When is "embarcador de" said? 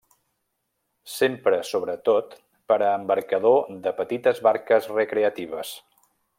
3.01-3.95